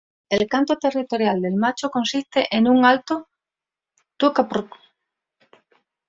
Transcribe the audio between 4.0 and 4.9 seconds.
"tuk-a-prruk".